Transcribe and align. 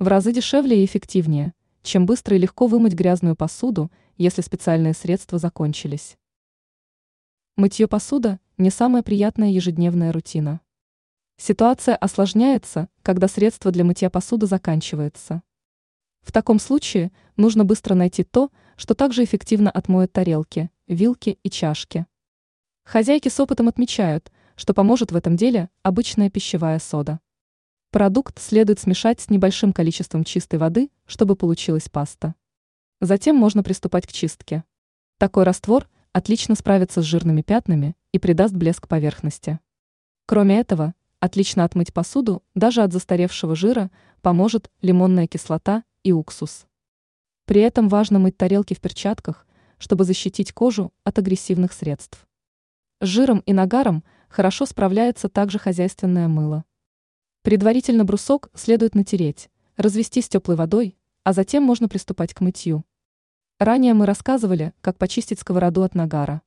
В 0.00 0.06
разы 0.06 0.32
дешевле 0.32 0.80
и 0.80 0.84
эффективнее, 0.84 1.54
чем 1.82 2.06
быстро 2.06 2.36
и 2.36 2.38
легко 2.38 2.68
вымыть 2.68 2.92
грязную 2.92 3.34
посуду, 3.34 3.90
если 4.16 4.42
специальные 4.42 4.94
средства 4.94 5.38
закончились. 5.38 6.16
Мытье 7.56 7.88
посуда– 7.88 8.38
не 8.58 8.70
самая 8.70 9.02
приятная 9.02 9.50
ежедневная 9.50 10.12
рутина. 10.12 10.60
Ситуация 11.36 11.96
осложняется, 11.96 12.88
когда 13.02 13.26
средство 13.26 13.72
для 13.72 13.82
мытья 13.82 14.08
посуды 14.08 14.46
заканчивается. 14.46 15.42
В 16.20 16.30
таком 16.30 16.60
случае 16.60 17.10
нужно 17.36 17.64
быстро 17.64 17.96
найти 17.96 18.22
то, 18.22 18.52
что 18.76 18.94
также 18.94 19.24
эффективно 19.24 19.68
отмоет 19.68 20.12
тарелки, 20.12 20.70
вилки 20.86 21.40
и 21.42 21.50
чашки. 21.50 22.06
Хозяйки 22.84 23.28
с 23.28 23.40
опытом 23.40 23.66
отмечают, 23.66 24.30
что 24.54 24.74
поможет 24.74 25.10
в 25.10 25.16
этом 25.16 25.34
деле 25.34 25.70
обычная 25.82 26.30
пищевая 26.30 26.78
сода. 26.78 27.18
Продукт 27.90 28.38
следует 28.38 28.78
смешать 28.78 29.18
с 29.18 29.30
небольшим 29.30 29.72
количеством 29.72 30.22
чистой 30.22 30.58
воды, 30.58 30.90
чтобы 31.06 31.36
получилась 31.36 31.88
паста. 31.88 32.34
Затем 33.00 33.34
можно 33.34 33.62
приступать 33.62 34.06
к 34.06 34.12
чистке. 34.12 34.64
Такой 35.16 35.44
раствор 35.44 35.88
отлично 36.12 36.54
справится 36.54 37.00
с 37.00 37.06
жирными 37.06 37.40
пятнами 37.40 37.96
и 38.12 38.18
придаст 38.18 38.52
блеск 38.52 38.88
поверхности. 38.88 39.58
Кроме 40.26 40.58
этого, 40.58 40.94
отлично 41.18 41.64
отмыть 41.64 41.94
посуду 41.94 42.42
даже 42.54 42.82
от 42.82 42.92
застаревшего 42.92 43.56
жира 43.56 43.90
поможет 44.20 44.70
лимонная 44.82 45.26
кислота 45.26 45.82
и 46.02 46.12
уксус. 46.12 46.66
При 47.46 47.62
этом 47.62 47.88
важно 47.88 48.18
мыть 48.18 48.36
тарелки 48.36 48.74
в 48.74 48.82
перчатках, 48.82 49.46
чтобы 49.78 50.04
защитить 50.04 50.52
кожу 50.52 50.92
от 51.04 51.18
агрессивных 51.18 51.72
средств. 51.72 52.28
С 53.00 53.06
жиром 53.06 53.38
и 53.46 53.54
нагаром 53.54 54.04
хорошо 54.28 54.66
справляется 54.66 55.30
также 55.30 55.58
хозяйственное 55.58 56.28
мыло. 56.28 56.66
Предварительно 57.48 58.04
брусок 58.04 58.50
следует 58.52 58.94
натереть, 58.94 59.48
развести 59.78 60.20
с 60.20 60.28
теплой 60.28 60.54
водой, 60.54 60.98
а 61.24 61.32
затем 61.32 61.62
можно 61.62 61.88
приступать 61.88 62.34
к 62.34 62.42
мытью. 62.42 62.84
Ранее 63.58 63.94
мы 63.94 64.04
рассказывали, 64.04 64.74
как 64.82 64.98
почистить 64.98 65.40
сковороду 65.40 65.82
от 65.82 65.94
нагара. 65.94 66.42